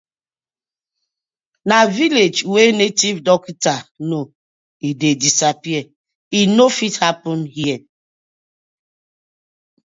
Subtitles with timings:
[1.69, 3.75] Na village wey native doctor
[4.09, 4.23] know
[4.87, 5.83] e dey disappear,
[6.37, 7.79] e no fit happen here.